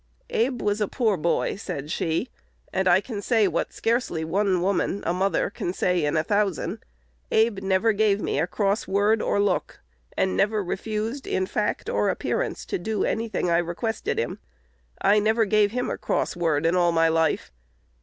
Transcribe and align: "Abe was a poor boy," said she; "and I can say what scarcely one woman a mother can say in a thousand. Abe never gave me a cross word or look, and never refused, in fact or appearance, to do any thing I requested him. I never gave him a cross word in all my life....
"Abe 0.31 0.63
was 0.63 0.81
a 0.81 0.87
poor 0.87 1.15
boy," 1.15 1.57
said 1.57 1.91
she; 1.91 2.27
"and 2.73 2.87
I 2.87 3.01
can 3.01 3.21
say 3.21 3.47
what 3.47 3.71
scarcely 3.71 4.25
one 4.25 4.59
woman 4.59 5.03
a 5.05 5.13
mother 5.13 5.51
can 5.51 5.73
say 5.73 6.03
in 6.05 6.17
a 6.17 6.23
thousand. 6.23 6.83
Abe 7.29 7.59
never 7.61 7.93
gave 7.93 8.19
me 8.19 8.39
a 8.39 8.47
cross 8.47 8.87
word 8.87 9.21
or 9.21 9.39
look, 9.39 9.79
and 10.17 10.35
never 10.35 10.63
refused, 10.63 11.27
in 11.27 11.45
fact 11.45 11.87
or 11.87 12.09
appearance, 12.09 12.65
to 12.65 12.79
do 12.79 13.03
any 13.05 13.29
thing 13.29 13.51
I 13.51 13.59
requested 13.59 14.17
him. 14.17 14.39
I 14.99 15.19
never 15.19 15.45
gave 15.45 15.69
him 15.69 15.91
a 15.91 15.99
cross 15.99 16.35
word 16.35 16.65
in 16.65 16.75
all 16.75 16.91
my 16.91 17.07
life.... 17.07 17.51